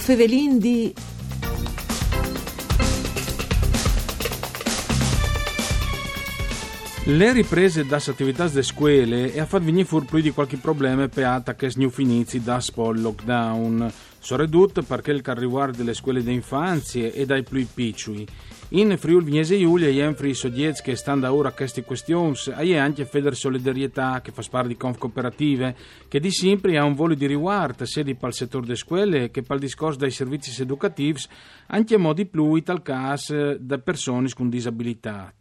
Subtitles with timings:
[0.00, 0.92] Fevelin di...
[7.04, 11.08] Le riprese das attività delle scuole e ha fatto venire fuori più di qualche problema
[11.08, 12.60] per attacchi finiti da
[12.90, 18.26] il lockdown, soprattutto perché il riguarda le scuole di infanzia e dai più piccoli.
[18.72, 23.04] In Friuli Vignese Giulia, gli enfri soggetti che stanno ora a queste questioni, e anche
[23.04, 25.74] Feder Solidarietà, che fa parte di Conf Cooperative,
[26.06, 29.42] che di sempre ha un volo di riguardo, sia per il settore delle scuole che
[29.44, 31.20] il discorso dei servizi educativi,
[31.66, 35.34] anche a modi più, tal caso, da persone con disabilità.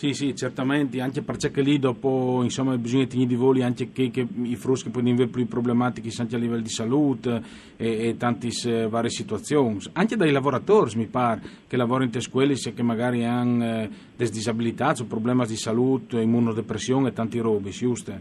[0.00, 4.26] Sì, sì, certamente, anche perché lì dopo insomma, bisogna tenere di voli anche che, che
[4.44, 7.42] i fruschi poi diventano più problematici anche a livello di salute
[7.76, 8.48] e, e tante
[8.88, 9.76] varie situazioni.
[9.92, 14.94] Anche dai lavoratori, mi pare, che lavorano in scuole che magari hanno eh, delle disabilità,
[15.06, 18.12] problemi di salute, immunodepressione e tanti robi, giusto?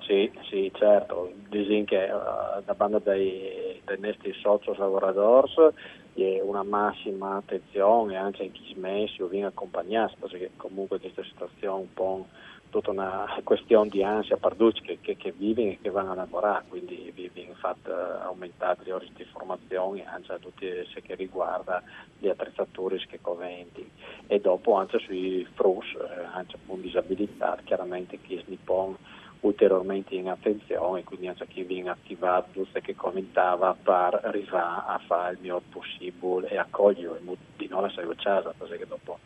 [0.00, 1.32] Sì, sì, certo.
[1.48, 5.72] Dicono che uh, da banda dei, dei nostri soci lavoratori
[6.14, 11.76] è una massima attenzione anche in chi smessi o viene accompagnato, perché comunque questa situazione
[11.76, 12.26] è un po'
[12.68, 16.16] tutta una questione di ansia per tutti che, che, che vivono e che vanno a
[16.16, 21.82] lavorare, quindi viene fatta aumentare le ore di formazione anche a tutte ciò che riguarda
[22.18, 23.88] le attrezzature che coventi
[24.26, 28.96] e dopo anche sui frus, eh, anche con disabilità, chiaramente chi si pone
[29.40, 35.32] ulteriormente in attenzione, quindi anche chi viene attivato e che commentava per arrivare a fare
[35.32, 37.20] il miglior possibile e accogliere
[37.56, 39.18] di non la casa, perché dopo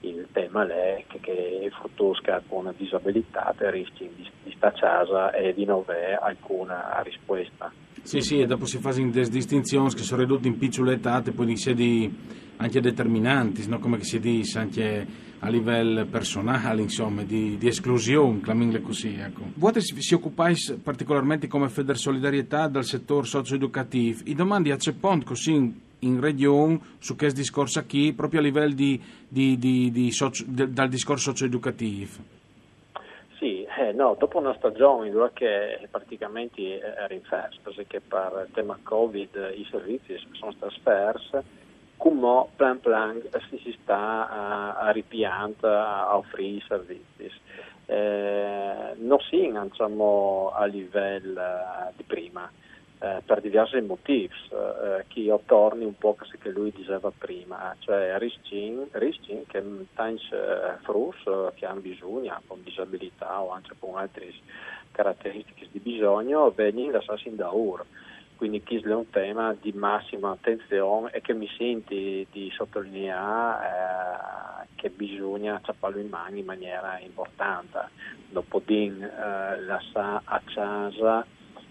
[0.00, 5.52] il tema è che, che il fruttusca con disabilità rischi di, di sta casa e
[5.54, 7.72] di non avere alcuna risposta.
[8.02, 11.46] Sì, sì, e dopo si fanno delle distinzioni che sono ridotte in piccole età, poi
[11.46, 13.78] di sedi anche determinanti, no?
[13.78, 15.06] come si dice, anche
[15.40, 19.16] a livello personale, insomma, di, di esclusione, chiamiamole così.
[19.18, 19.42] Ecco.
[19.54, 24.20] Voi si, si occupate particolarmente come Feder Solidarietà del settore socio-educativo.
[24.24, 29.00] I domandi a Cepont così in regione su questo discorso qui, proprio a livello di,
[29.28, 32.34] di, di, socio, dal discorso socio-educativo.
[33.38, 38.54] Sì, eh, no, dopo una stagione dove che praticamente era in festa, perché per il
[38.54, 41.64] tema Covid i servizi sono stati spersi
[41.96, 47.30] come plan plan si sta a, a ripianta a offrire i servizi.
[47.86, 52.50] Eh, non si diciamo, a livello eh, di prima,
[52.98, 57.74] eh, per diversi motivi, eh, che io torni un po' a che lui diceva prima,
[57.78, 59.62] cioè riskin, riskin che
[59.94, 64.32] tanti eh, frus eh, che hanno bisogno, con disabilità o anche con altre
[64.90, 67.84] caratteristiche di bisogno, vengono lasciati da ora
[68.36, 74.66] quindi questo è un tema di massima attenzione e che mi senti di sottolineare eh,
[74.74, 77.88] che bisogna ciapparlo in mano in maniera importante.
[78.28, 81.26] Dopo di eh, lasciare a casa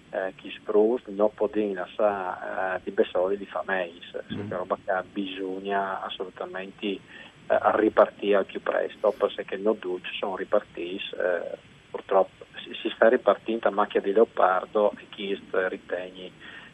[0.10, 4.52] eh, chi sprus, dopo di lasciare eh, di besoli di famiglie, mm.
[4.52, 7.00] roba che bisogna assolutamente eh,
[7.48, 11.58] ripartire al più presto, perché non tutti sono ripartiti, eh,
[11.92, 12.45] purtroppo
[12.86, 16.32] si sta ripartendo a macchia di leopardo e chi ritiene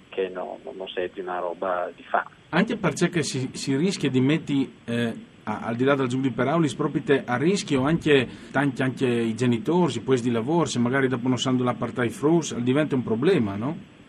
[0.10, 2.26] che no, non sia una roba di fa.
[2.50, 5.14] Anche perché si, si rischia di mettere, eh,
[5.44, 9.96] al di là del giudice per Aulis, proprio a rischio anche, tanti, anche i genitori,
[9.96, 13.56] i posti di lavoro, se magari dopo non sanno la parte frus, diventa un problema,
[13.56, 14.00] no?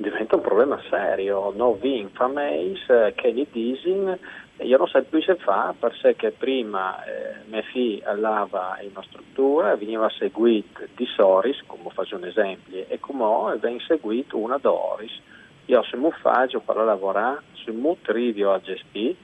[0.00, 1.74] Diventa un problema serio, no
[3.14, 4.18] che gli disin
[4.62, 10.10] io non so più se fa perché prima eh, figlia andava in una struttura, veniva
[10.16, 15.12] seguita di Soris, come faccio un esempio, e come viene seguita una Doris.
[15.66, 19.16] Io se mi faccio per lavorare, se mi trivio a gestire,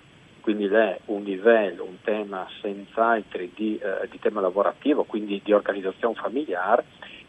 [0.42, 6.14] quindi è un livello, un tema senz'altro di, eh, di tema lavorativo, quindi di organizzazione
[6.16, 6.84] familiare,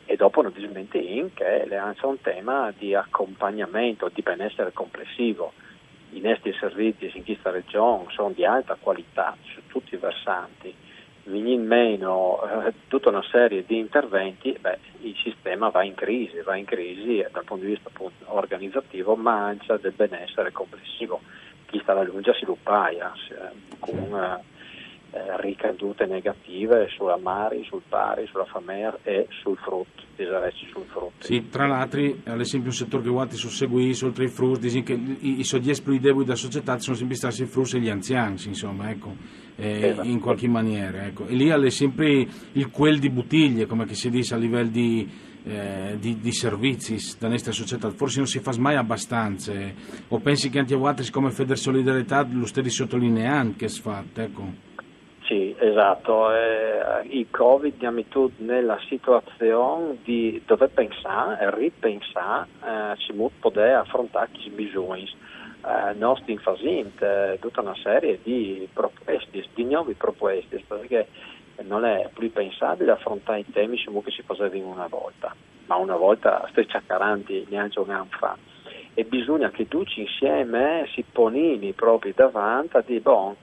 [0.07, 5.53] e dopo naturalmente in che lancia un tema di accompagnamento, di benessere complessivo
[6.11, 10.73] i nostri servizi in questa regione sono di alta qualità su tutti i versanti,
[11.23, 16.55] venendo meno eh, tutta una serie di interventi, beh, il sistema va in crisi, va
[16.55, 21.21] in crisi dal punto di vista appunto, organizzativo, ma anche del benessere complessivo.
[21.65, 23.11] Chi sta alla lunga si lupaia
[23.79, 24.56] con eh,
[25.11, 31.13] eh, ricadute negative sulla mari, sul pari, sulla famiglia e sul frutto, disaresti sul frutto.
[31.19, 34.83] Sì, tra l'altro, ad esempio, un settore che guardi sul seguì, oltre ai frutti, dicono
[34.83, 37.89] che i, i soggetti più deboli della società sono sempre stati i frutti e gli
[37.89, 39.15] anziani, insomma, ecco,
[39.55, 40.07] eh, esatto.
[40.07, 41.05] in qualche maniera.
[41.05, 41.25] Ecco.
[41.25, 45.25] E lì è sempre il quel di bottiglie, come si dice a livello di...
[45.47, 49.53] Eh, di, di, servizi da nostra società forse non si fa mai abbastanza
[50.09, 54.03] o pensi che anche a altri come Feder Solidarietà lo stesso sottolineando che si fa
[54.13, 54.67] ecco
[55.27, 56.33] sì, esatto.
[56.33, 63.13] Eh, il Covid mi ha messo nella situazione di dover pensare e ripensare eh, se
[63.39, 65.05] poter affrontare questi bisogni.
[65.65, 71.07] Eh, nostri infasint, eh, tutta una serie di proposte, di nuove proposte, perché
[71.63, 75.35] non è più pensabile affrontare i temi che si facevano una volta,
[75.65, 78.37] ma una volta stai ciaccaranti neanche un anno fa.
[78.93, 83.35] E bisogna che tutti insieme si ponini proprio davanti a dire, bon,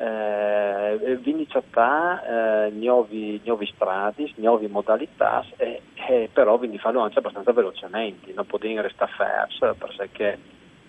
[0.00, 7.52] eh, vinicciatà eh, nuovi, nuovi stradi, nuove modalità, e, e però quindi fanno anche abbastanza
[7.52, 10.38] velocemente, non possono restare fermi perché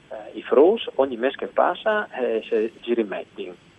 [0.10, 2.42] eh, i frus ogni mese che passa eh,
[2.82, 3.70] si rimettono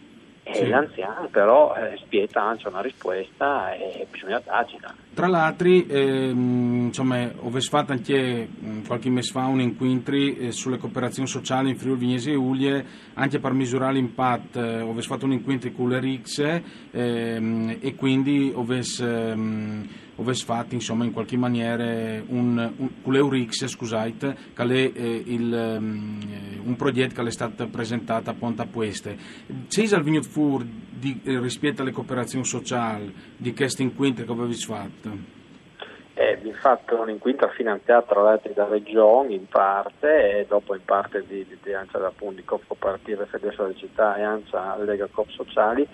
[0.50, 0.67] sì.
[0.69, 4.94] l'anziano però eh, spieta anche una risposta e bisogna darcela.
[5.15, 10.79] Tra l'altro, ehm, insomma, ho fatto anche mm, qualche mese fa un incontro eh, sulle
[10.79, 12.85] cooperazioni sociali in Friuli Vignesi e Ulie,
[13.15, 14.61] anche per misurare l'impatto.
[14.61, 16.61] Eh, ho fatto un incontro con le RIX
[16.91, 18.67] ehm, e quindi ho
[19.00, 25.76] ehm, avesse fatto insomma, in qualche maniera un, un, con l'Eurix, scusate, che eh, il,
[25.79, 26.19] um,
[26.64, 29.17] un progetto che è stato presentato a Ponta Pueste.
[29.69, 34.55] C'è il venuto fuori di, eh, rispetto alle cooperazioni sociali di questo incontro che avete
[34.55, 35.41] fatto?
[36.14, 41.25] Eh, fatto un incontro finanziato tra l'altro da Regione in parte e dopo in parte
[41.26, 45.29] di, di, di ANCIA appunto di Coop Cooperative Federazione delle Città e ANCIA Lega Coop
[45.31, 45.88] Sociali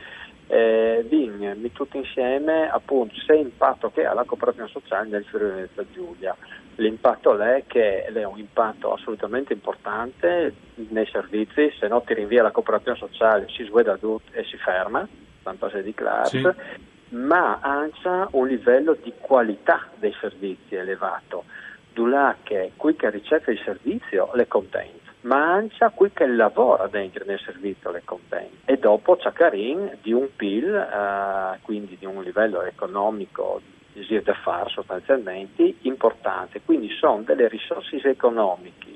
[0.48, 5.84] eh, Vign, tutti insieme appunto se impatto che ha la cooperazione sociale nel Friuli Venezia
[5.92, 6.36] Giulia.
[6.76, 12.50] L'impatto è che è un impatto assolutamente importante nei servizi, se no ti rinvia la
[12.50, 13.98] cooperazione sociale, si sveda
[14.32, 15.06] e si ferma,
[15.42, 17.14] tanto se di classe, sì.
[17.16, 21.44] ma anche un livello di qualità dei servizi elevato.
[21.92, 26.86] Dulà che qui che riceve il servizio le contento ma anche a quel che lavora
[26.86, 28.50] dentro nel servizio le contiene.
[28.64, 33.60] E dopo Ciacarin di un PIL, eh, quindi di un livello economico
[33.92, 36.60] di da fare sostanzialmente importante.
[36.64, 38.86] Quindi sono delle risorse economiche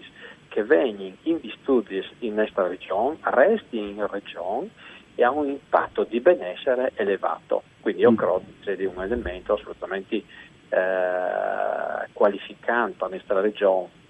[0.49, 4.69] che vengono investite in questa regione, resti in regione
[5.15, 7.63] e hanno un impatto di benessere elevato.
[7.81, 8.17] Quindi io mm.
[8.17, 10.23] credo che sia un elemento assolutamente
[10.69, 14.02] eh, qualificante la nostra regione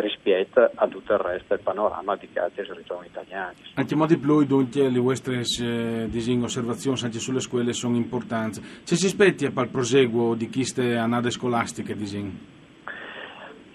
[0.00, 3.54] rispetto a tutto il resto del panorama di altre regioni italiane.
[3.74, 6.08] Anche modi più dunque le vostre eh,
[6.42, 8.60] osservazioni anche sulle scuole sono importanti.
[8.82, 12.54] Se si aspetti per il proseguo di queste annate scolastiche, disegno?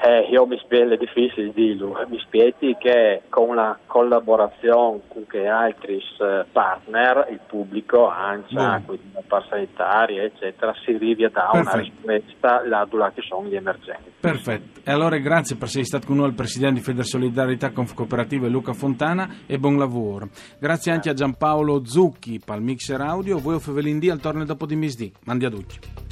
[0.03, 5.97] Eh, io mi spiego, è difficile dirlo, mi spieghi che con la collaborazione con altri
[5.97, 12.63] eh, partner, il pubblico, ANCIA, quindi la sanitaria, eccetera, si arrivi a dare una risposta
[12.65, 14.11] là ci sono gli emergenti.
[14.19, 18.49] Perfetto, e allora grazie per essere stato con noi il Presidente di Feder Solidarietà Cooperative
[18.49, 20.29] Luca Fontana e buon lavoro.
[20.59, 24.65] Grazie anche a Giampaolo Zucchi per il mixer audio, voi o Fevelin al torno dopo
[24.65, 25.13] di misdì.
[25.25, 26.10] Mandi a tutti.